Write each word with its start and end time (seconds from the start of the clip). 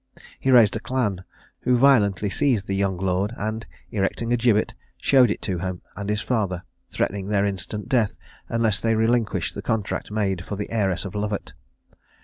He 0.39 0.49
raised 0.49 0.75
a 0.75 0.79
clan, 0.79 1.23
who 1.59 1.77
violently 1.77 2.31
seized 2.31 2.65
the 2.65 2.73
young 2.75 2.97
lord, 2.97 3.35
and, 3.37 3.67
erecting 3.91 4.33
a 4.33 4.35
gibbet, 4.35 4.73
showed 4.97 5.29
it 5.29 5.43
to 5.43 5.59
him 5.59 5.83
and 5.95 6.09
his 6.09 6.21
father, 6.21 6.63
threatening 6.89 7.27
their 7.27 7.45
instant 7.45 7.87
death 7.87 8.17
unless 8.49 8.81
they 8.81 8.95
relinquished 8.95 9.53
the 9.53 9.61
contract 9.61 10.09
made 10.09 10.43
for 10.43 10.55
the 10.55 10.71
heiress 10.71 11.05
of 11.05 11.13
Lovat. 11.13 11.53